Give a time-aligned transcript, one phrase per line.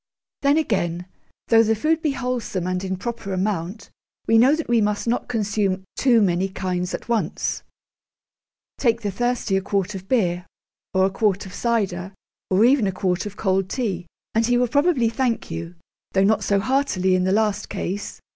[0.41, 1.05] Then, again,
[1.49, 3.91] though the food be wholesome and in proper amount,
[4.25, 7.61] we know that we must not consume too many kinds at once.
[8.79, 10.47] Take the thirsty a quart of beer,
[10.95, 12.15] or a quart of cider,
[12.49, 15.75] or even a quart of cold tea, and he will probably thank you
[16.13, 18.19] (though not so heartily in the last case!).